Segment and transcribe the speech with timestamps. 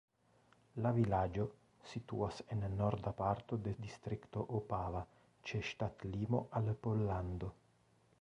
[0.83, 1.43] La vilaĝo
[1.89, 5.03] situas en norda parto de distrikto Opava
[5.51, 7.51] ĉe ŝtatlimo al Pollando.